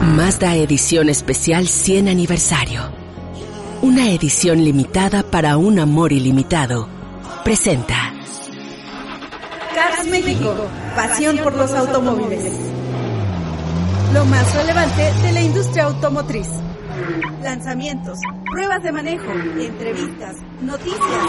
[0.00, 2.90] Mazda Edición Especial 100 Aniversario.
[3.82, 6.88] Una edición limitada para un amor ilimitado.
[7.44, 8.14] Presenta.
[9.74, 10.54] Cars México,
[10.96, 12.54] pasión por los automóviles.
[14.14, 16.48] Lo más relevante de la industria automotriz.
[17.42, 18.18] Lanzamientos,
[18.52, 21.26] pruebas de manejo, entrevistas, noticias.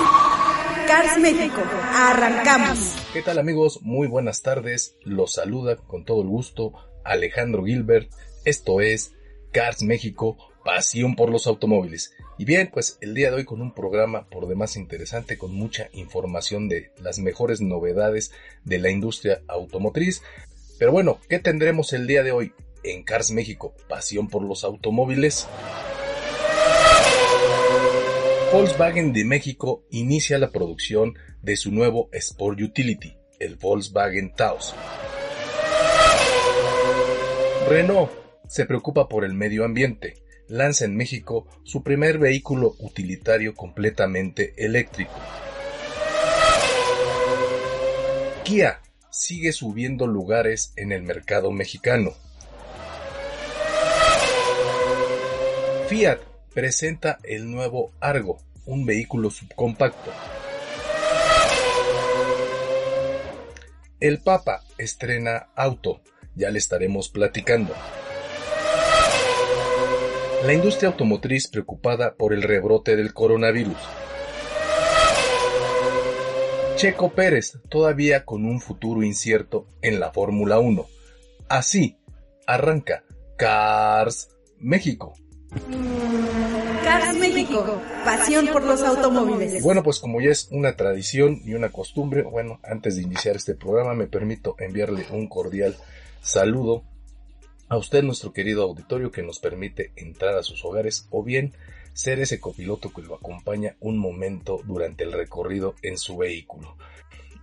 [0.87, 1.61] Cars México,
[1.93, 2.95] arrancamos.
[3.13, 3.79] ¿Qué tal amigos?
[3.81, 4.95] Muy buenas tardes.
[5.03, 8.11] Los saluda con todo el gusto Alejandro Gilbert.
[8.45, 9.13] Esto es
[9.51, 12.13] Cars México, pasión por los automóviles.
[12.37, 15.89] Y bien, pues el día de hoy con un programa por demás interesante, con mucha
[15.93, 18.31] información de las mejores novedades
[18.63, 20.21] de la industria automotriz.
[20.77, 25.47] Pero bueno, ¿qué tendremos el día de hoy en Cars México, pasión por los automóviles?
[28.51, 34.75] Volkswagen de México inicia la producción de su nuevo Sport Utility, el Volkswagen Taos.
[37.69, 38.11] Renault
[38.47, 40.15] se preocupa por el medio ambiente.
[40.49, 45.13] Lanza en México su primer vehículo utilitario completamente eléctrico.
[48.43, 52.11] Kia sigue subiendo lugares en el mercado mexicano.
[55.91, 56.21] Fiat
[56.53, 60.09] presenta el nuevo Argo, un vehículo subcompacto.
[63.99, 65.99] El Papa estrena auto,
[66.33, 67.73] ya le estaremos platicando.
[70.45, 73.75] La industria automotriz preocupada por el rebrote del coronavirus.
[76.77, 80.87] Checo Pérez todavía con un futuro incierto en la Fórmula 1.
[81.49, 81.97] Así
[82.47, 83.03] arranca
[83.35, 85.15] Cars México.
[86.83, 89.61] Cars México, pasión por los automóviles.
[89.61, 93.55] Bueno, pues como ya es una tradición y una costumbre, bueno, antes de iniciar este
[93.55, 95.75] programa me permito enviarle un cordial
[96.21, 96.83] saludo
[97.67, 101.53] a usted, nuestro querido auditorio, que nos permite entrar a sus hogares o bien
[101.93, 106.75] ser ese copiloto que lo acompaña un momento durante el recorrido en su vehículo.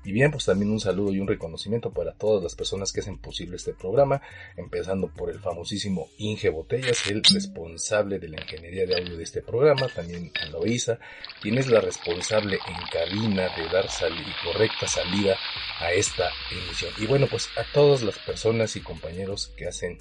[0.04, 3.19] Y bien, pues también un saludo y un reconocimiento para todas las personas que hacen
[3.19, 4.22] posible este programa,
[4.56, 9.42] empezando por el famosísimo Inge Botellas, el responsable de la ingeniería de audio de este
[9.42, 10.98] programa, también a Loisa,
[11.42, 15.37] quien es la responsable en cabina de dar salida y correcta salida
[15.81, 16.92] a esta emisión.
[16.98, 19.98] Y bueno, pues a todas las personas y compañeros que hacen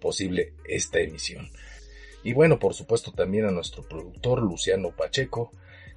[0.00, 1.48] posible esta emisión.
[2.24, 5.52] Y bueno, por supuesto también a nuestro productor Luciano Pacheco,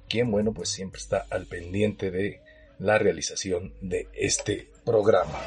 [0.08, 2.40] quien bueno, pues siempre está al pendiente de
[2.82, 5.38] la realización de este programa.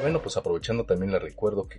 [0.00, 1.78] Bueno, pues aprovechando también le recuerdo que,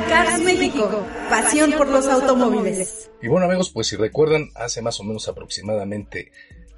[0.09, 3.09] Cars México, pasión por los automóviles.
[3.23, 6.33] Y bueno amigos, pues si recuerdan, hace más o menos aproximadamente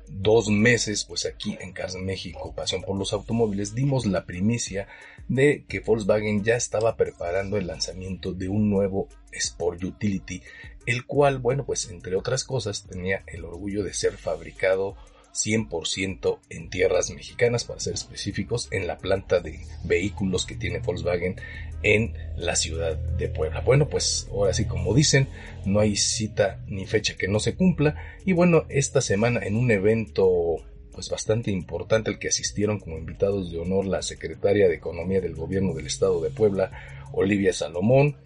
[0.08, 4.88] dos meses, pues aquí en Cars México, Pasión por los Automóviles, dimos la primicia
[5.28, 10.42] de que Volkswagen ya estaba preparando el lanzamiento de un nuevo Sport Utility,
[10.86, 14.96] el cual, bueno, pues entre otras cosas tenía el orgullo de ser fabricado
[15.36, 21.36] 100% en tierras mexicanas, para ser específicos, en la planta de vehículos que tiene Volkswagen
[21.86, 23.60] en la ciudad de Puebla.
[23.60, 25.28] Bueno, pues ahora sí, como dicen,
[25.64, 27.94] no hay cita ni fecha que no se cumpla.
[28.24, 30.56] Y bueno, esta semana en un evento
[30.90, 35.36] pues bastante importante al que asistieron como invitados de honor la secretaria de Economía del
[35.36, 36.72] Gobierno del Estado de Puebla,
[37.12, 38.16] Olivia Salomón,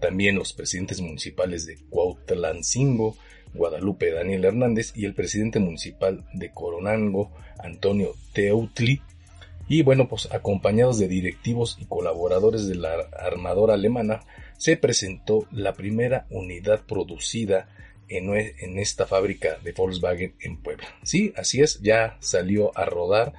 [0.00, 3.16] también los presidentes municipales de Cuautlancingo,
[3.54, 9.00] Guadalupe Daniel Hernández y el presidente municipal de Coronango, Antonio Teutli,
[9.68, 14.20] y bueno, pues acompañados de directivos y colaboradores de la armadora alemana,
[14.58, 17.68] se presentó la primera unidad producida
[18.08, 20.86] en, en, esta fábrica de Volkswagen en Puebla.
[21.02, 23.34] Sí, así es, ya salió a rodar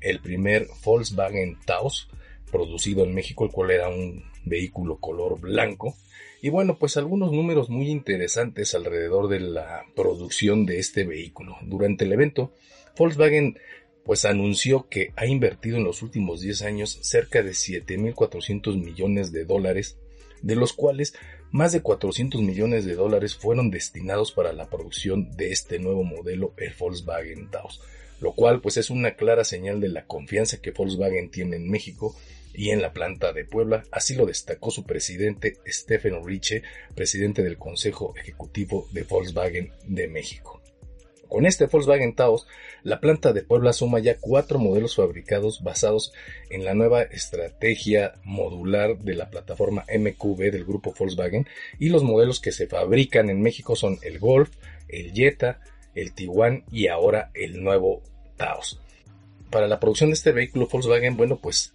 [0.00, 2.08] el primer Volkswagen Taos
[2.50, 5.96] producido en México, el cual era un vehículo color blanco.
[6.40, 11.56] Y bueno, pues algunos números muy interesantes alrededor de la producción de este vehículo.
[11.62, 12.52] Durante el evento,
[12.96, 13.58] Volkswagen
[14.04, 19.44] pues anunció que ha invertido en los últimos 10 años cerca de 7.400 millones de
[19.44, 19.96] dólares,
[20.42, 21.14] de los cuales
[21.52, 26.54] más de 400 millones de dólares fueron destinados para la producción de este nuevo modelo,
[26.56, 27.80] el Volkswagen Taos,
[28.20, 32.16] lo cual pues es una clara señal de la confianza que Volkswagen tiene en México
[32.54, 36.62] y en la planta de Puebla, así lo destacó su presidente Stephen Riche,
[36.94, 40.61] presidente del Consejo Ejecutivo de Volkswagen de México.
[41.32, 42.46] Con este Volkswagen Taos,
[42.82, 46.12] la planta de Puebla suma ya cuatro modelos fabricados basados
[46.50, 51.48] en la nueva estrategia modular de la plataforma MQB del grupo Volkswagen
[51.78, 54.50] y los modelos que se fabrican en México son el Golf,
[54.88, 55.60] el Jetta,
[55.94, 58.02] el Tiguan y ahora el nuevo
[58.36, 58.78] Taos.
[59.48, 61.72] Para la producción de este vehículo Volkswagen, bueno, pues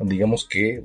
[0.00, 0.84] digamos que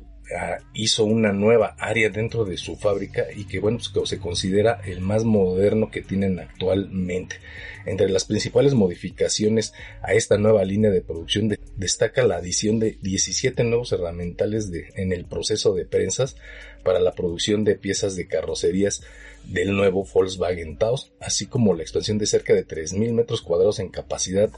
[0.74, 5.02] hizo una nueva área dentro de su fábrica y que bueno pues, se considera el
[5.02, 7.38] más moderno que tienen actualmente.
[7.86, 13.64] Entre las principales modificaciones a esta nueva línea de producción destaca la adición de 17
[13.64, 16.36] nuevos herramientales en el proceso de prensas
[16.84, 19.04] para la producción de piezas de carrocerías
[19.46, 23.90] del nuevo Volkswagen Taos, así como la expansión de cerca de 3.000 metros cuadrados en
[23.90, 24.50] capacidad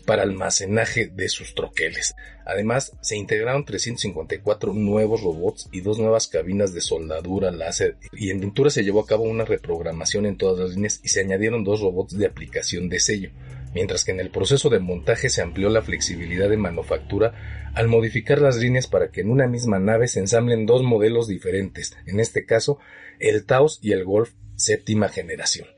[0.00, 2.14] para almacenaje de sus troqueles.
[2.44, 8.40] Además, se integraron 354 nuevos robots y dos nuevas cabinas de soldadura láser y en
[8.40, 11.80] pintura se llevó a cabo una reprogramación en todas las líneas y se añadieron dos
[11.80, 13.30] robots de aplicación de sello,
[13.74, 18.40] mientras que en el proceso de montaje se amplió la flexibilidad de manufactura al modificar
[18.40, 22.46] las líneas para que en una misma nave se ensamblen dos modelos diferentes, en este
[22.46, 22.78] caso
[23.18, 25.68] el Taos y el Golf séptima generación.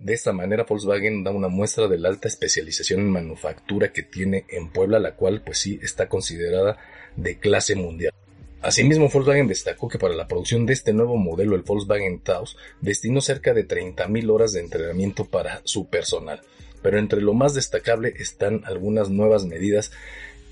[0.00, 4.44] De esta manera Volkswagen da una muestra de la alta especialización en manufactura que tiene
[4.48, 6.78] en Puebla, la cual pues sí está considerada
[7.14, 8.12] de clase mundial.
[8.60, 13.20] Asimismo, Volkswagen destacó que para la producción de este nuevo modelo, el Volkswagen Taos, destinó
[13.20, 16.40] cerca de 30.000 horas de entrenamiento para su personal.
[16.82, 19.92] Pero entre lo más destacable están algunas nuevas medidas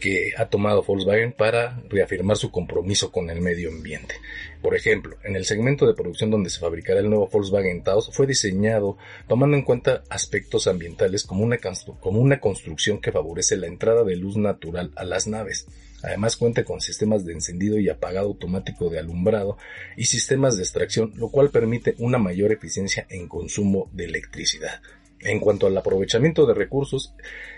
[0.00, 4.14] que ha tomado Volkswagen para reafirmar su compromiso con el medio ambiente.
[4.62, 8.26] Por ejemplo, en el segmento de producción donde se fabricará el nuevo Volkswagen Taos fue
[8.26, 8.96] diseñado
[9.28, 11.58] tomando en cuenta aspectos ambientales como una,
[12.00, 15.66] como una construcción que favorece la entrada de luz natural a las naves.
[16.02, 19.56] Además cuenta con sistemas de encendido y apagado automático de alumbrado
[19.96, 24.82] y sistemas de extracción, lo cual permite una mayor eficiencia en consumo de electricidad.
[25.20, 27.14] En cuanto al aprovechamiento de recursos,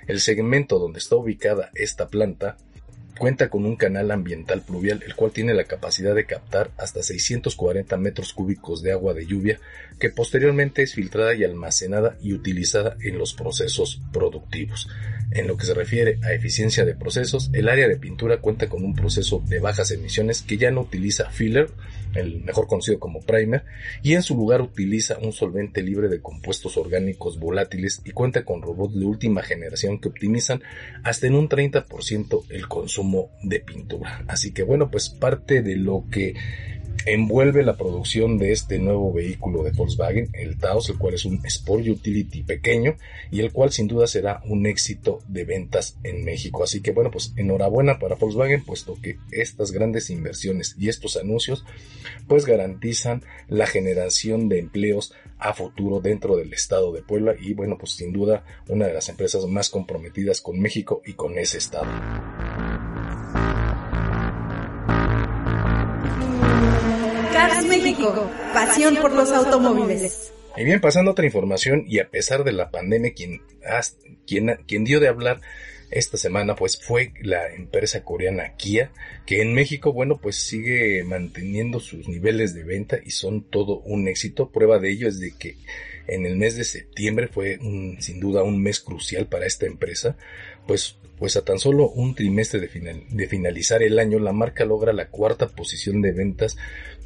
[0.07, 2.57] el segmento donde está ubicada esta planta
[3.19, 7.97] cuenta con un canal ambiental pluvial, el cual tiene la capacidad de captar hasta 640
[7.99, 9.59] metros cúbicos de agua de lluvia,
[9.99, 14.89] que posteriormente es filtrada y almacenada y utilizada en los procesos productivos.
[15.33, 18.85] En lo que se refiere a eficiencia de procesos, el área de pintura cuenta con
[18.85, 21.69] un proceso de bajas emisiones que ya no utiliza filler,
[22.15, 23.65] el mejor conocido como primer,
[24.03, 28.63] y en su lugar utiliza un solvente libre de compuestos orgánicos volátiles y cuenta con
[28.63, 30.63] robots de última generación que optimizan
[31.05, 34.25] hasta en un 30% el consumo de pintura.
[34.29, 36.35] Así que bueno, pues parte de lo que
[37.07, 41.41] envuelve la producción de este nuevo vehículo de Volkswagen, el Taos, el cual es un
[41.45, 42.97] Sport Utility pequeño
[43.31, 46.65] y el cual sin duda será un éxito de ventas en México.
[46.65, 51.65] Así que bueno, pues enhorabuena para Volkswagen, puesto que estas grandes inversiones y estos anuncios
[52.27, 57.79] pues garantizan la generación de empleos a futuro dentro del estado de Puebla y bueno,
[57.79, 61.89] pues sin duda una de las empresas más comprometidas con México y con ese estado.
[67.39, 70.33] Cars México, pasión por los automóviles.
[70.57, 73.43] Y bien, pasando a otra información, y a pesar de la pandemia, quien,
[74.27, 75.41] quien, quien dio de hablar
[75.93, 78.91] esta semana pues fue la empresa coreana Kia
[79.25, 84.07] que en México bueno pues sigue manteniendo sus niveles de venta y son todo un
[84.07, 85.57] éxito prueba de ello es de que
[86.09, 87.59] en el mes de septiembre fue
[88.01, 90.17] sin duda un mes crucial para esta empresa
[90.67, 94.93] pues pues a tan solo un trimestre de, de finalizar el año la marca logra
[94.93, 96.57] la cuarta posición de ventas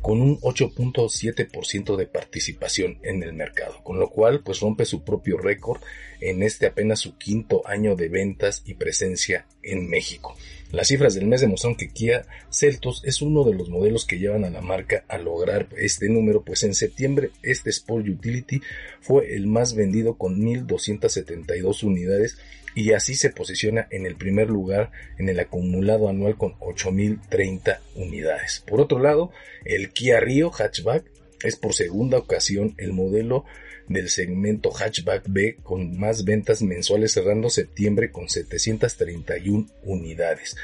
[0.03, 5.39] con un 8.7% de participación en el mercado, con lo cual pues rompe su propio
[5.39, 5.81] récord
[6.21, 10.37] en este apenas su quinto año de ventas y presencia en México.
[10.73, 14.45] Las cifras del mes demuestran que Kia Celtos es uno de los modelos que llevan
[14.45, 18.62] a la marca a lograr este número, pues en septiembre este Sport Utility
[19.02, 22.38] fue el más vendido con 1.272 unidades
[22.75, 28.64] y así se posiciona en el primer lugar en el acumulado anual con 8.030 unidades.
[28.67, 29.31] Por otro lado,
[29.67, 31.05] el Kia Rio Hatchback
[31.43, 33.45] es por segunda ocasión el modelo
[33.89, 40.57] del segmento hatchback B con más ventas mensuales cerrando septiembre con 731 unidades.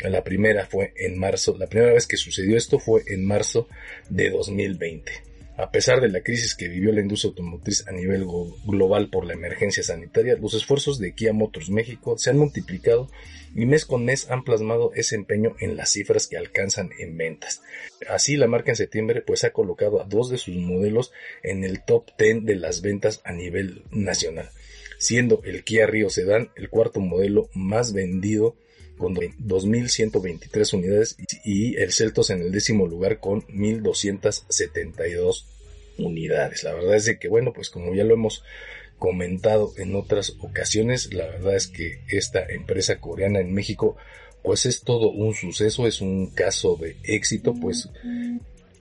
[0.00, 3.68] La primera fue en marzo, la primera vez que sucedió esto fue en marzo
[4.08, 5.33] de 2020.
[5.56, 8.26] A pesar de la crisis que vivió la industria automotriz a nivel
[8.66, 13.08] global por la emergencia sanitaria, los esfuerzos de Kia Motors México se han multiplicado
[13.54, 17.62] y mes con mes han plasmado ese empeño en las cifras que alcanzan en ventas.
[18.08, 21.12] Así la marca en septiembre pues ha colocado a dos de sus modelos
[21.44, 24.50] en el top 10 de las ventas a nivel nacional,
[24.98, 28.56] siendo el Kia Rio Sedan el cuarto modelo más vendido
[28.98, 35.44] con 2.123 unidades y el Celtos en el décimo lugar con 1.272
[35.98, 36.62] unidades.
[36.64, 38.44] La verdad es de que, bueno, pues como ya lo hemos
[38.98, 43.96] comentado en otras ocasiones, la verdad es que esta empresa coreana en México,
[44.42, 47.88] pues es todo un suceso, es un caso de éxito, pues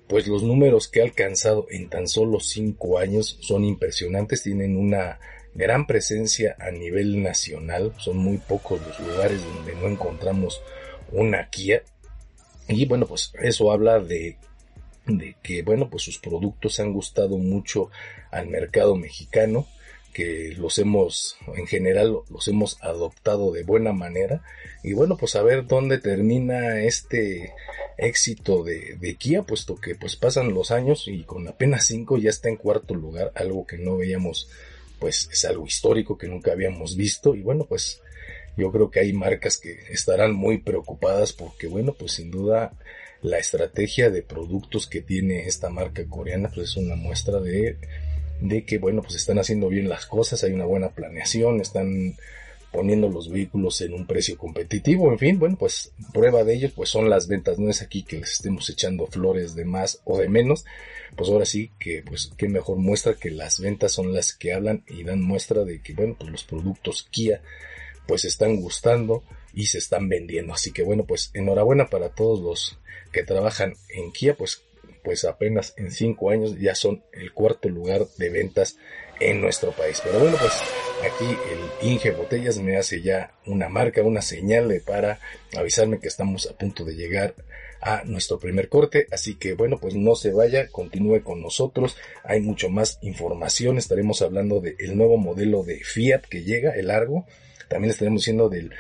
[0.08, 5.20] pues los números que ha alcanzado en tan solo cinco años son impresionantes, tienen una
[5.56, 10.62] gran presencia a nivel nacional, son muy pocos los lugares donde no encontramos
[11.12, 11.84] una Kia.
[12.68, 14.38] Y bueno, pues eso habla de,
[15.42, 17.90] que, bueno, pues sus productos han gustado mucho
[18.32, 19.68] al mercado mexicano,
[20.14, 24.44] que los hemos, en general, los hemos adoptado de buena manera.
[24.84, 27.52] Y bueno, pues a ver dónde termina este
[27.98, 32.30] éxito de, de Kia, puesto que pues pasan los años y con apenas cinco ya
[32.30, 34.50] está en cuarto lugar, algo que no veíamos
[35.04, 37.36] pues es algo histórico que nunca habíamos visto.
[37.36, 38.02] Y bueno, pues
[38.56, 42.72] yo creo que hay marcas que estarán muy preocupadas porque bueno, pues sin duda
[43.22, 47.76] la estrategia de productos que tiene esta marca coreana pues es una muestra de,
[48.40, 52.16] de que bueno, pues están haciendo bien las cosas, hay una buena planeación, están
[52.74, 56.90] poniendo los vehículos en un precio competitivo, en fin, bueno, pues prueba de ello pues
[56.90, 60.28] son las ventas, no es aquí que les estemos echando flores de más o de
[60.28, 60.66] menos,
[61.16, 64.84] pues ahora sí que pues qué mejor muestra que las ventas son las que hablan
[64.88, 67.42] y dan muestra de que bueno pues los productos Kia
[68.08, 70.54] pues están gustando y se están vendiendo.
[70.54, 72.80] Así que bueno pues enhorabuena para todos los
[73.12, 74.64] que trabajan en Kia pues
[75.04, 78.78] pues apenas en cinco años ya son el cuarto lugar de ventas
[79.20, 80.54] en nuestro país pero bueno pues
[81.04, 85.20] aquí el Inge Botellas me hace ya una marca una señal para
[85.56, 87.36] avisarme que estamos a punto de llegar
[87.84, 89.08] a nuestro primer corte.
[89.12, 91.98] Así que bueno, pues no se vaya, continúe con nosotros.
[92.24, 93.78] Hay mucho más información.
[93.78, 97.26] Estaremos hablando del nuevo modelo de Fiat que llega, el largo.
[97.68, 98.72] También estaremos diciendo del,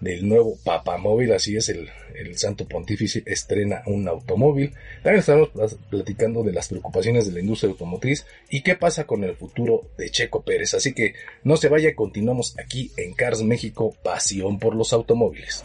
[0.00, 4.72] del nuevo papamóvil, así es, el, el Santo Pontífice estrena un automóvil.
[5.02, 5.50] También estaremos
[5.90, 10.10] platicando de las preocupaciones de la industria automotriz y qué pasa con el futuro de
[10.10, 10.74] Checo Pérez.
[10.74, 15.64] Así que no se vaya, continuamos aquí en Cars México, pasión por los automóviles.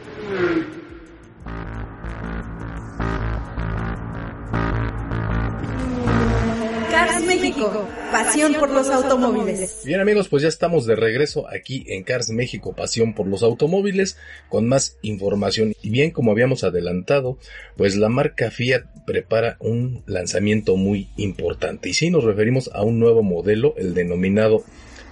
[7.35, 9.83] México, pasión por los automóviles.
[9.85, 14.17] Bien amigos, pues ya estamos de regreso aquí en Cars México, pasión por los automóviles,
[14.49, 15.73] con más información.
[15.81, 17.37] Y bien, como habíamos adelantado,
[17.77, 21.87] pues la marca Fiat prepara un lanzamiento muy importante.
[21.87, 24.65] Y sí, nos referimos a un nuevo modelo, el denominado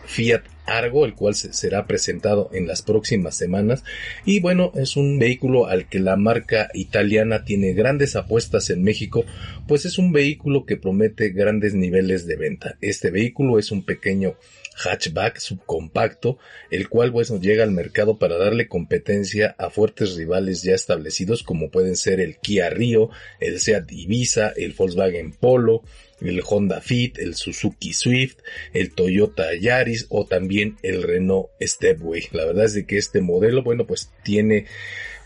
[0.10, 3.84] Fiat Argo, el cual será presentado en las próximas semanas.
[4.26, 9.24] Y bueno, es un vehículo al que la marca italiana tiene grandes apuestas en México,
[9.68, 12.76] pues es un vehículo que promete grandes niveles de venta.
[12.82, 14.36] Este vehículo es un pequeño
[14.76, 16.40] hatchback subcompacto,
[16.72, 21.70] el cual bueno, llega al mercado para darle competencia a fuertes rivales ya establecidos como
[21.70, 25.84] pueden ser el Kia Rio, el Seat Ibiza, el Volkswagen Polo,
[26.22, 28.38] el Honda Fit, el Suzuki Swift,
[28.74, 32.28] el Toyota Yaris o también el Renault Stepway.
[32.32, 34.66] La verdad es de que este modelo, bueno, pues tiene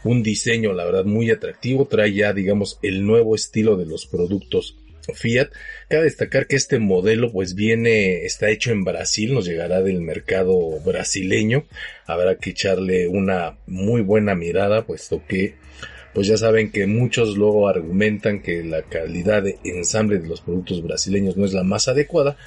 [0.03, 4.77] un diseño, la verdad, muy atractivo, trae ya, digamos, el nuevo estilo de los productos
[5.13, 5.49] Fiat.
[5.89, 10.79] Cabe destacar que este modelo pues viene, está hecho en Brasil, nos llegará del mercado
[10.79, 11.65] brasileño.
[12.05, 15.55] Habrá que echarle una muy buena mirada, puesto que
[16.13, 20.83] pues ya saben que muchos luego argumentan que la calidad de ensamble de los productos
[20.83, 22.37] brasileños no es la más adecuada,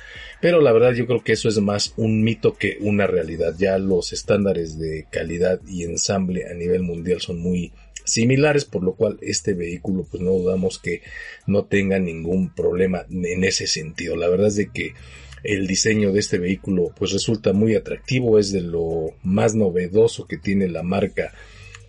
[0.41, 3.55] pero la verdad yo creo que eso es más un mito que una realidad.
[3.59, 7.73] Ya los estándares de calidad y ensamble a nivel mundial son muy
[8.05, 11.03] similares, por lo cual este vehículo pues no dudamos que
[11.47, 14.15] no tenga ningún problema en ese sentido.
[14.15, 14.95] La verdad es de que
[15.43, 20.39] el diseño de este vehículo pues resulta muy atractivo, es de lo más novedoso que
[20.39, 21.33] tiene la marca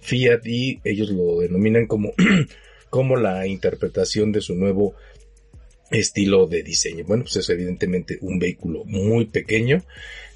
[0.08, 2.14] Fiat y ellos lo denominan como,
[2.90, 4.96] como la interpretación de su nuevo
[5.92, 7.04] estilo de diseño.
[7.06, 9.84] Bueno, pues es evidentemente un vehículo muy pequeño.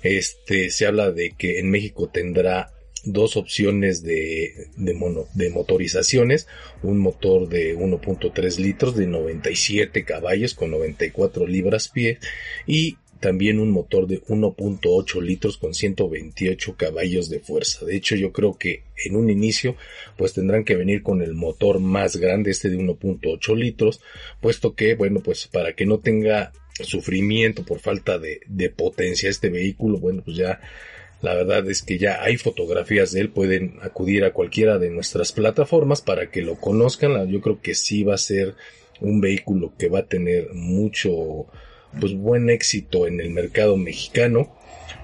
[0.04, 2.74] Este, se habla de que en México tendrá
[3.04, 6.48] dos opciones de, de, mono, de motorizaciones,
[6.84, 12.20] un motor de 1.3 litros de 97 caballos con 94 libras pie
[12.68, 17.86] y también un motor de 1.8 litros con 128 caballos de fuerza.
[17.86, 19.76] De hecho, yo creo que en un inicio,
[20.18, 24.02] pues tendrán que venir con el motor más grande, este de 1.8 litros,
[24.42, 26.52] puesto que, bueno, pues para que no tenga
[26.84, 30.60] sufrimiento por falta de, potencia este vehículo, bueno, pues ya
[31.22, 35.32] la verdad es que ya hay fotografías de él, pueden acudir a cualquiera de nuestras
[35.32, 37.30] plataformas para que lo conozcan.
[37.30, 38.56] Yo creo que sí va a ser
[39.00, 41.46] un vehículo que va a tener mucho
[42.00, 44.56] pues buen éxito en el mercado mexicano,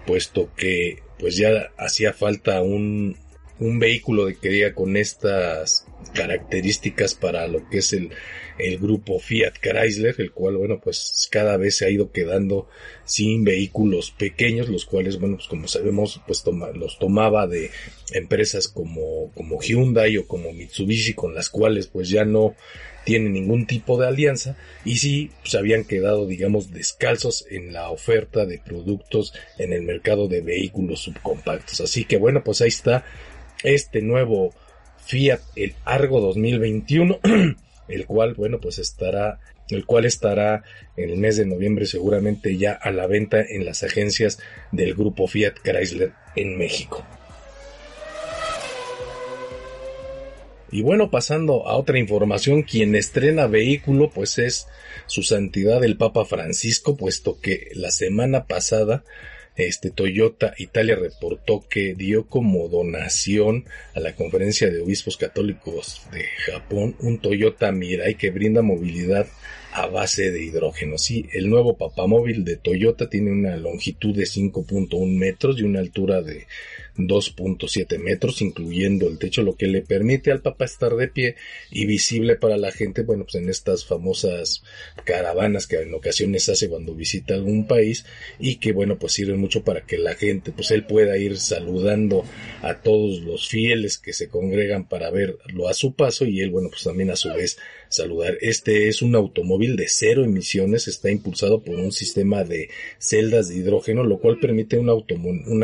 [0.05, 3.17] puesto que pues ya hacía falta un,
[3.59, 8.11] un vehículo de que con estas características para lo que es el,
[8.57, 12.67] el grupo Fiat Chrysler, el cual, bueno, pues cada vez se ha ido quedando
[13.05, 16.43] sin vehículos pequeños, los cuales, bueno, pues como sabemos, pues
[16.75, 17.71] los tomaba de
[18.13, 22.55] empresas como, como Hyundai o como Mitsubishi, con las cuales pues ya no
[23.07, 27.89] tiene ningún tipo de alianza y sí se pues, habían quedado digamos descalzos en la
[27.89, 31.79] oferta de productos en el mercado de vehículos subcompactos.
[31.79, 33.05] Así que bueno pues ahí está
[33.63, 34.53] este nuevo
[35.05, 37.19] Fiat el Argo 2021
[37.87, 40.63] el cual bueno pues estará el cual estará
[40.95, 44.39] en el mes de noviembre seguramente ya a la venta en las agencias
[44.71, 47.05] del grupo Fiat Chrysler en México.
[50.69, 54.67] Y bueno, pasando a otra información, quien estrena vehículo pues es
[55.05, 59.03] su santidad el Papa Francisco, puesto que la semana pasada
[59.57, 63.65] este Toyota Italia reportó que dio como donación
[63.95, 69.27] a la Conferencia de Obispos Católicos de Japón un Toyota Mirai que brinda movilidad
[69.77, 70.97] a base de hidrógeno.
[70.97, 76.23] Sí, el nuevo papamóvil de Toyota tiene una longitud de 5.1 metros y una altura
[76.23, 76.47] de
[76.97, 81.35] 2.7 metros, incluyendo el techo, lo que le permite al papá estar de pie
[81.69, 84.63] y visible para la gente, bueno, pues en estas famosas
[85.03, 88.05] caravanas que en ocasiones hace cuando visita algún país
[88.39, 92.25] y que, bueno, pues sirven mucho para que la gente, pues él pueda ir saludando
[92.63, 96.69] a todos los fieles que se congregan para verlo a su paso y él, bueno,
[96.69, 98.37] pues también a su vez saludar.
[98.41, 102.69] Este es un automóvil de cero emisiones, está impulsado por un sistema de
[102.99, 104.91] celdas de hidrógeno, lo cual permite una,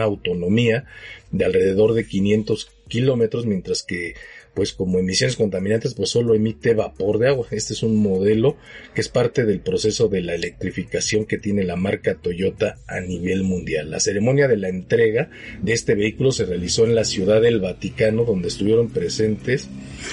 [0.03, 0.85] autonomía
[1.31, 4.15] de alrededor de 500 kilómetros, mientras que
[4.53, 7.47] pues como emisiones contaminantes pues solo emite vapor de agua.
[7.51, 8.57] Este es un modelo
[8.93, 13.43] que es parte del proceso de la electrificación que tiene la marca Toyota a nivel
[13.43, 13.89] mundial.
[13.89, 15.29] La ceremonia de la entrega
[15.61, 19.69] de este vehículo se realizó en la ciudad del Vaticano donde estuvieron presentes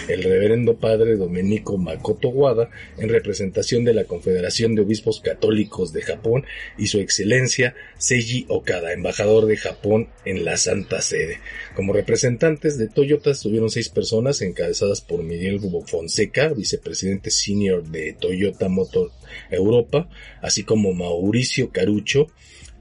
[0.09, 6.03] el reverendo padre Domenico Makoto Wada en representación de la Confederación de Obispos Católicos de
[6.03, 6.45] Japón
[6.79, 11.41] y su excelencia Seiji Okada, embajador de Japón en la Santa Sede.
[11.75, 18.69] Como representantes de Toyota estuvieron seis personas encabezadas por Miguel Fonseca, vicepresidente senior de Toyota
[18.69, 19.11] Motor
[19.51, 20.09] Europa,
[20.41, 22.29] así como Mauricio Carucho,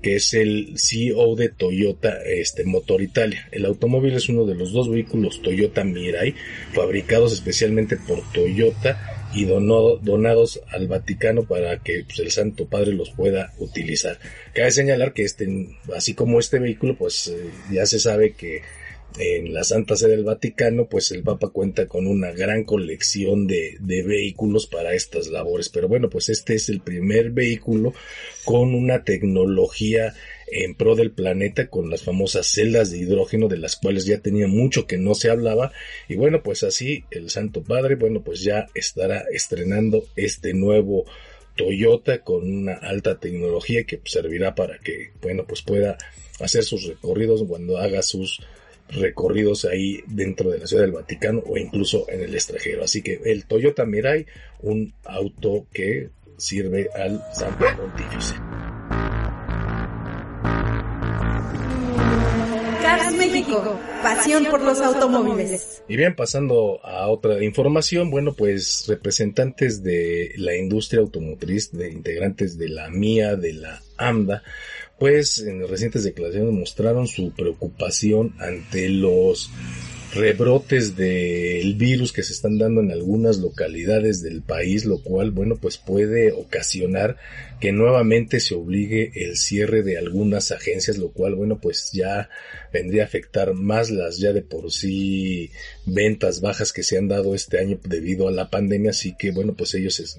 [0.01, 3.47] que es el CEO de Toyota este, Motor Italia.
[3.51, 6.35] El automóvil es uno de los dos vehículos Toyota Mirai,
[6.73, 13.11] fabricados especialmente por Toyota y donados al Vaticano para que pues, el Santo Padre los
[13.11, 14.19] pueda utilizar.
[14.53, 15.47] Cabe señalar que este,
[15.95, 18.61] así como este vehículo, pues eh, ya se sabe que
[19.17, 23.77] en la Santa Sede del Vaticano, pues el Papa cuenta con una gran colección de,
[23.79, 25.69] de, vehículos para estas labores.
[25.69, 27.93] Pero bueno, pues este es el primer vehículo
[28.45, 30.13] con una tecnología
[30.51, 34.47] en pro del planeta con las famosas celdas de hidrógeno de las cuales ya tenía
[34.47, 35.71] mucho que no se hablaba
[36.07, 41.05] y bueno pues así el Santo Padre bueno pues ya estará estrenando este nuevo
[41.55, 45.97] Toyota con una alta tecnología que servirá para que bueno pues pueda
[46.39, 48.41] hacer sus recorridos cuando haga sus
[48.89, 52.83] recorridos ahí dentro de la ciudad del Vaticano o incluso en el extranjero.
[52.83, 54.25] Así que el Toyota Mirai,
[54.61, 58.35] un auto que sirve al Santo Pontífice.
[63.19, 65.83] México, pasión por los automóviles.
[65.87, 72.57] Y bien, pasando a otra información, bueno, pues representantes de la industria automotriz, de integrantes
[72.57, 74.43] de la MIA, de la AMDA,
[74.99, 79.49] pues en recientes declaraciones mostraron su preocupación ante los
[80.13, 85.57] rebrotes del virus que se están dando en algunas localidades del país, lo cual, bueno,
[85.57, 87.17] pues puede ocasionar
[87.59, 92.29] que nuevamente se obligue el cierre de algunas agencias, lo cual, bueno, pues ya
[92.71, 95.51] vendría a afectar más las ya de por sí
[95.85, 99.53] ventas bajas que se han dado este año debido a la pandemia, así que, bueno,
[99.55, 100.17] pues ellos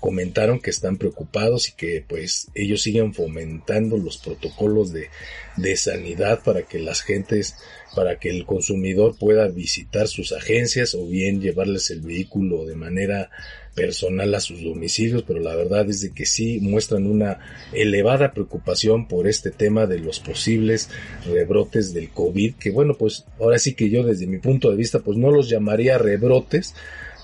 [0.00, 5.08] comentaron que están preocupados y que pues ellos siguen fomentando los protocolos de,
[5.56, 7.56] de sanidad para que las gentes
[7.94, 13.30] para que el consumidor pueda visitar sus agencias o bien llevarles el vehículo de manera
[13.74, 17.38] personal a sus domicilios, pero la verdad es de que sí muestran una
[17.72, 20.90] elevada preocupación por este tema de los posibles
[21.26, 25.00] rebrotes del COVID, que bueno, pues ahora sí que yo desde mi punto de vista
[25.00, 26.74] pues no los llamaría rebrotes,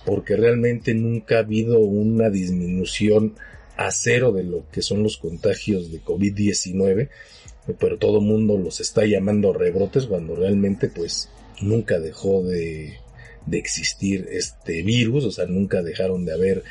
[0.05, 3.35] porque realmente nunca ha habido una disminución
[3.77, 7.11] a cero de lo que son los contagios de COVID-19
[7.79, 11.29] pero todo mundo los está llamando rebrotes cuando realmente pues
[11.61, 12.99] nunca dejó de,
[13.47, 16.65] de existir este virus, o sea, nunca dejaron de haber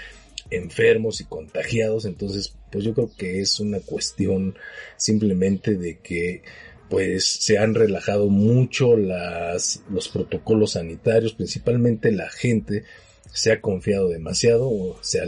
[0.50, 4.56] enfermos y contagiados, entonces pues yo creo que es una cuestión
[4.96, 6.42] simplemente de que
[6.90, 12.86] pues se han relajado mucho las, los protocolos sanitarios, principalmente la gente
[13.34, 15.24] se ha confiado demasiado, o sea,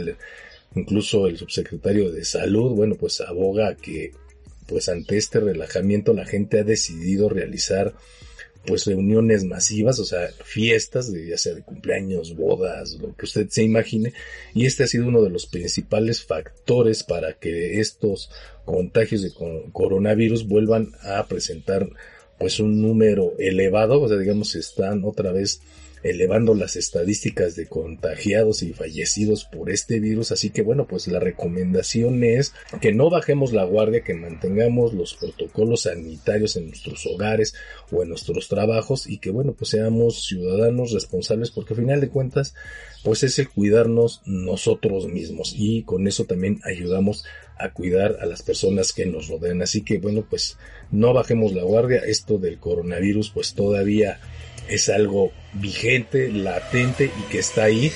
[0.74, 4.12] incluso el subsecretario de salud, bueno, pues aboga que
[4.70, 7.92] pues ante este relajamiento la gente ha decidido realizar
[8.64, 13.48] pues reuniones masivas, o sea, fiestas, de, ya sea de cumpleaños, bodas, lo que usted
[13.48, 14.12] se imagine,
[14.54, 18.30] y este ha sido uno de los principales factores para que estos
[18.64, 19.32] contagios de
[19.72, 21.88] coronavirus vuelvan a presentar
[22.38, 25.62] pues un número elevado, o sea, digamos, están otra vez
[26.02, 30.32] elevando las estadísticas de contagiados y fallecidos por este virus.
[30.32, 35.14] Así que bueno, pues la recomendación es que no bajemos la guardia, que mantengamos los
[35.14, 37.54] protocolos sanitarios en nuestros hogares
[37.90, 42.08] o en nuestros trabajos y que bueno, pues seamos ciudadanos responsables porque al final de
[42.08, 42.54] cuentas
[43.02, 47.24] pues es el cuidarnos nosotros mismos y con eso también ayudamos
[47.58, 49.62] a cuidar a las personas que nos rodean.
[49.62, 50.56] Así que bueno, pues
[50.90, 51.98] no bajemos la guardia.
[51.98, 54.18] Esto del coronavirus pues todavía
[54.70, 57.90] es algo vigente, latente y que está ahí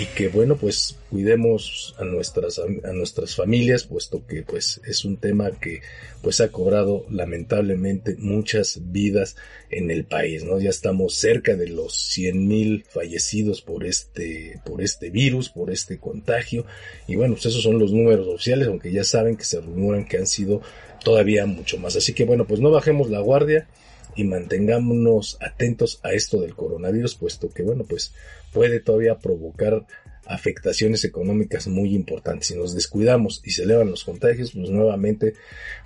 [0.00, 5.16] y que bueno pues cuidemos a nuestras a nuestras familias puesto que pues es un
[5.18, 5.82] tema que
[6.22, 9.36] pues ha cobrado lamentablemente muchas vidas
[9.70, 14.82] en el país no ya estamos cerca de los 100 mil fallecidos por este por
[14.82, 16.66] este virus por este contagio.
[17.06, 20.18] Y bueno pues esos son los números oficiales aunque ya saben que se rumoran que
[20.18, 20.60] han sido
[21.04, 21.94] todavía mucho más.
[21.94, 23.68] Así que bueno pues no bajemos la guardia
[24.16, 28.12] y mantengámonos atentos a esto del coronavirus, puesto que, bueno, pues
[28.52, 29.86] puede todavía provocar
[30.26, 32.48] afectaciones económicas muy importantes.
[32.48, 35.34] Si nos descuidamos y se elevan los contagios, pues nuevamente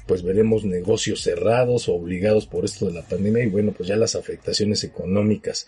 [0.07, 3.97] pues veremos negocios cerrados o obligados por esto de la pandemia y bueno, pues ya
[3.97, 5.67] las afectaciones económicas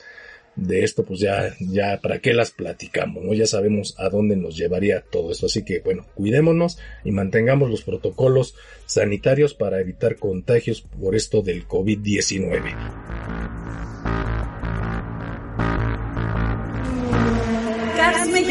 [0.57, 3.33] de esto pues ya, ya para qué las platicamos, ¿no?
[3.35, 5.47] Ya sabemos a dónde nos llevaría todo esto.
[5.47, 8.55] Así que bueno, cuidémonos y mantengamos los protocolos
[8.87, 13.02] sanitarios para evitar contagios por esto del COVID-19.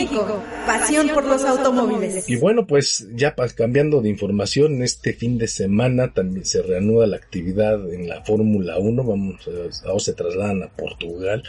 [0.02, 2.30] México, pasión por los automóviles.
[2.30, 7.18] Y bueno, pues ya cambiando de información, este fin de semana también se reanuda la
[7.18, 9.50] actividad en la Fórmula 1, vamos,
[9.86, 11.44] ahora se trasladan a Portugal.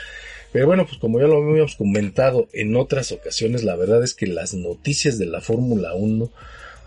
[0.53, 4.27] Pero bueno, pues como ya lo habíamos comentado en otras ocasiones, la verdad es que
[4.27, 6.31] las noticias de la Fórmula 1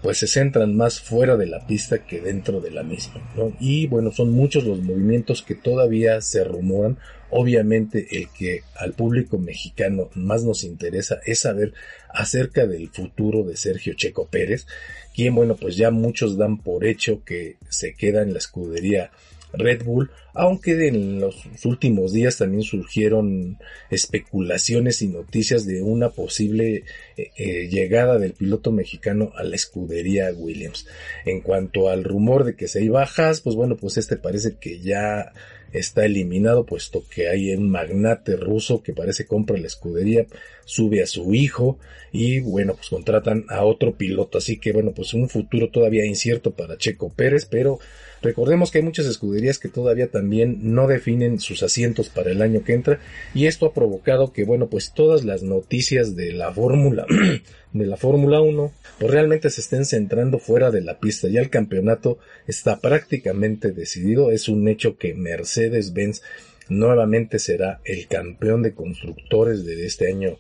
[0.04, 3.54] pues se centran más fuera de la pista que dentro de la misma, ¿no?
[3.60, 7.00] Y bueno, son muchos los movimientos que todavía se rumoran.
[7.30, 11.74] Obviamente el que al público mexicano más nos interesa es saber
[12.10, 14.68] acerca del futuro de Sergio Checo Pérez,
[15.14, 19.12] quien bueno, pues ya muchos dan por hecho que se queda en la escudería
[19.54, 23.58] Red Bull, aunque en los últimos días también surgieron
[23.90, 26.84] especulaciones y noticias de una posible
[27.16, 30.88] eh, eh, llegada del piloto mexicano a la escudería Williams.
[31.26, 34.58] En cuanto al rumor de que se iba a Haas, pues bueno, pues este parece
[34.60, 35.32] que ya
[35.72, 40.26] está eliminado puesto que hay un magnate ruso que parece compra la escudería,
[40.64, 41.80] sube a su hijo
[42.12, 44.38] y bueno, pues contratan a otro piloto.
[44.38, 47.80] Así que bueno, pues un futuro todavía incierto para Checo Pérez, pero
[48.26, 52.64] Recordemos que hay muchas escuderías que todavía también no definen sus asientos para el año
[52.64, 53.00] que entra
[53.34, 57.06] y esto ha provocado que, bueno, pues todas las noticias de la Fórmula
[57.74, 61.28] de la Fórmula 1 pues realmente se estén centrando fuera de la pista.
[61.28, 64.32] Ya el campeonato está prácticamente decidido.
[64.32, 66.22] Es un hecho que Mercedes-Benz
[66.70, 70.38] nuevamente será el campeón de constructores de este año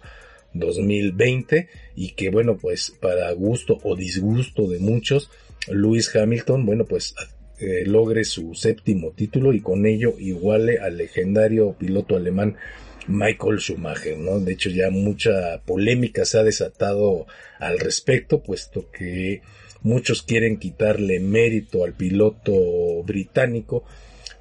[0.54, 5.30] 2020 y que bueno pues para gusto o disgusto de muchos
[5.68, 7.14] Lewis Hamilton bueno pues
[7.60, 12.58] eh, logre su séptimo título y con ello iguale al legendario piloto alemán
[13.08, 14.40] Michael Schumacher, ¿no?
[14.40, 17.28] De hecho ya mucha polémica se ha desatado
[17.60, 19.42] al respecto, puesto que
[19.82, 23.84] muchos quieren quitarle mérito al piloto británico,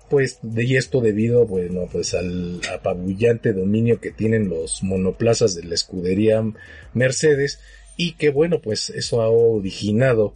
[0.09, 5.75] pues y esto debido, bueno, pues al apabullante dominio que tienen los monoplazas de la
[5.75, 6.43] escudería
[6.95, 7.61] Mercedes
[7.97, 10.35] y que bueno, pues eso ha originado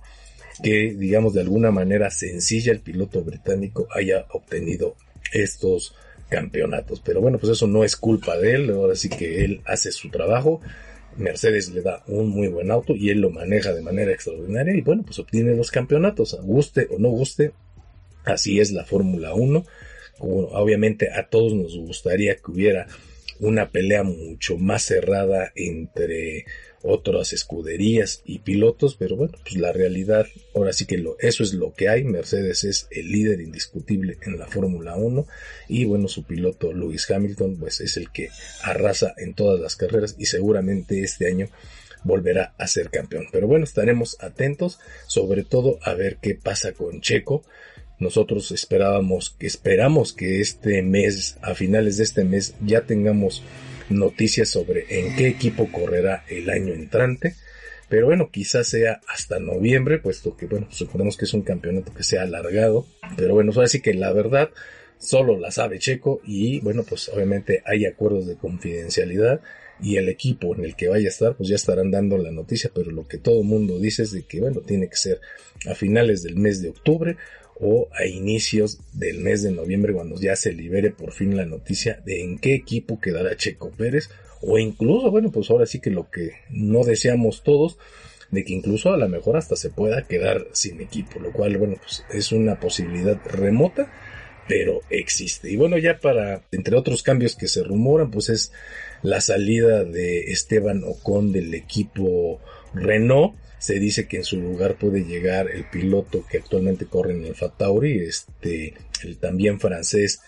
[0.63, 4.97] que, digamos, de alguna manera sencilla el piloto británico haya obtenido
[5.33, 5.95] estos
[6.29, 7.01] campeonatos.
[7.01, 10.11] Pero bueno, pues eso no es culpa de él, ahora sí que él hace su
[10.11, 10.61] trabajo.
[11.17, 14.83] Mercedes le da un muy buen auto y él lo maneja de manera extraordinaria y
[14.83, 17.53] bueno, pues obtiene los campeonatos, guste o no guste.
[18.25, 19.65] Así es la Fórmula 1.
[20.21, 22.87] obviamente a todos nos gustaría que hubiera
[23.41, 26.45] una pelea mucho más cerrada entre
[26.83, 31.55] otras escuderías y pilotos, pero bueno, pues la realidad, ahora sí que lo, eso es
[31.55, 35.27] lo que hay, Mercedes es el líder indiscutible en la Fórmula 1
[35.69, 38.31] y bueno, su piloto Lewis Hamilton pues es el que
[38.63, 41.49] arrasa en todas las carreras y seguramente este año
[42.05, 43.27] volverá a ser campeón.
[43.33, 47.43] Pero bueno, estaremos atentos, sobre todo a ver qué pasa con Checo.
[47.99, 53.43] Nosotros esperábamos, esperamos que este mes, a finales de este mes, ya tengamos
[53.91, 57.35] noticias sobre en qué equipo correrá el año entrante.
[57.89, 62.03] Pero bueno, quizás sea hasta noviembre, puesto que, bueno, suponemos que es un campeonato que
[62.03, 62.87] se ha alargado.
[63.17, 64.51] Pero bueno, ahora sí que la verdad
[64.99, 69.41] solo la sabe Checo y bueno, pues obviamente hay acuerdos de confidencialidad
[69.81, 72.71] y el equipo en el que vaya a estar, pues ya estarán dando la noticia,
[72.75, 75.21] pero lo que todo mundo dice es de que, bueno, tiene que ser
[75.67, 77.17] a finales del mes de octubre
[77.61, 82.01] o a inicios del mes de noviembre cuando ya se libere por fin la noticia
[82.05, 84.09] de en qué equipo quedará Checo Pérez
[84.41, 87.79] o incluso, bueno, pues ahora sí que lo que no deseamos todos,
[88.31, 91.77] de que incluso a lo mejor hasta se pueda quedar sin equipo, lo cual, bueno,
[91.83, 93.91] pues es una posibilidad remota,
[94.47, 95.51] pero existe.
[95.51, 98.53] Y bueno, ya para, entre otros cambios que se rumoran, pues es
[99.03, 102.41] la salida de Esteban Ocon del equipo
[102.75, 107.25] Renault, se dice que en su lugar puede llegar el piloto que actualmente corre en
[107.25, 110.21] el Fatauri, este, el también francés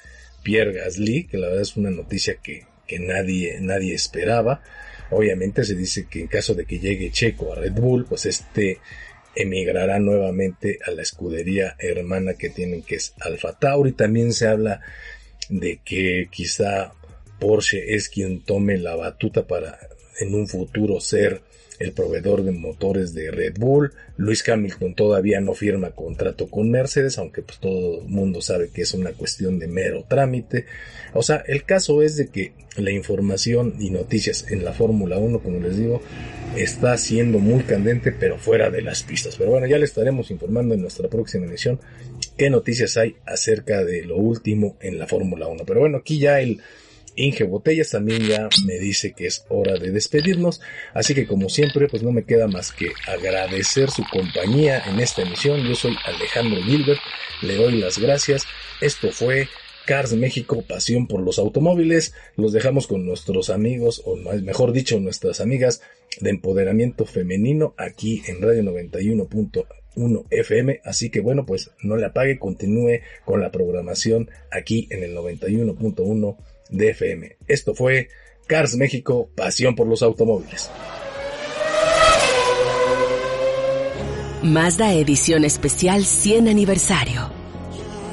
[0.42, 4.62] Pierre Gasly, que la verdad es una noticia que, que nadie, nadie esperaba.
[5.10, 8.78] Obviamente se dice que en caso de que llegue Checo a Red Bull, pues este
[9.34, 13.92] emigrará nuevamente a la escudería hermana que tienen que es Alfa Tauri.
[13.92, 14.80] También se habla
[15.48, 16.92] de que quizá
[17.38, 19.78] Porsche es quien tome la batuta para
[20.20, 21.42] en un futuro ser
[21.80, 23.92] el proveedor de motores de Red Bull.
[24.16, 28.82] Luis Hamilton todavía no firma contrato con Mercedes, aunque pues todo el mundo sabe que
[28.82, 30.66] es una cuestión de mero trámite.
[31.14, 35.40] O sea, el caso es de que la información y noticias en la Fórmula 1,
[35.40, 36.02] como les digo,
[36.54, 39.36] está siendo muy candente, pero fuera de las pistas.
[39.36, 41.80] Pero bueno, ya le estaremos informando en nuestra próxima edición
[42.36, 45.64] qué noticias hay acerca de lo último en la Fórmula 1.
[45.64, 46.60] Pero bueno, aquí ya el
[47.16, 50.61] Inge Botellas también ya me dice que es hora de despedirnos,
[50.94, 55.23] así que como siempre pues no me queda más que agradecer su compañía en esta
[55.23, 55.62] emisión.
[55.66, 57.01] Yo soy Alejandro Gilbert,
[57.42, 58.44] le doy las gracias.
[58.81, 59.49] Esto fue
[59.87, 62.14] Cars México, pasión por los automóviles.
[62.37, 65.83] Los dejamos con nuestros amigos, o mejor dicho, nuestras amigas
[66.20, 70.81] de empoderamiento femenino aquí en Radio 91.1 FM.
[70.85, 76.37] Así que bueno, pues no le apague, continúe con la programación aquí en el 91.1
[76.70, 77.37] de FM.
[77.46, 78.09] Esto fue
[78.46, 80.70] Cars México, pasión por los automóviles.
[84.42, 87.30] Mazda Edición Especial 100 Aniversario.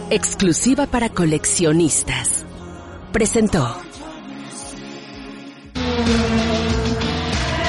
[0.09, 2.45] Exclusiva para coleccionistas.
[3.13, 3.77] Presentó.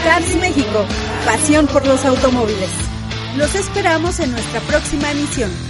[0.05, 0.87] Cars México,
[1.24, 2.70] pasión por los automóviles.
[3.37, 5.67] Los esperamos en nuestra próxima emisión.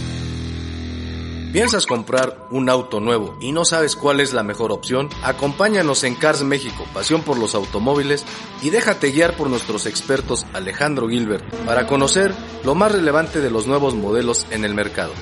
[1.52, 5.08] ¿Piensas comprar un auto nuevo y no sabes cuál es la mejor opción?
[5.22, 8.24] Acompáñanos en Cars México, pasión por los automóviles,
[8.60, 12.34] y déjate guiar por nuestros expertos Alejandro Gilbert para conocer
[12.64, 15.12] lo más relevante de los nuevos modelos en el mercado.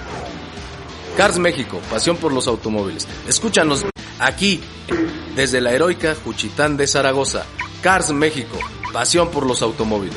[1.16, 3.06] Cars México, pasión por los automóviles.
[3.28, 3.86] Escúchanos
[4.18, 4.60] aquí,
[5.36, 7.46] desde la heroica Juchitán de Zaragoza.
[7.82, 8.58] Cars México,
[8.92, 10.16] pasión por los automóviles.